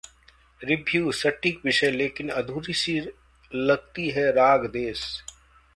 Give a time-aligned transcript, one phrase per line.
[0.61, 2.99] Review: सटीक विषय, लेकिन अधूरी सी
[3.55, 5.05] लगती है 'राग देश'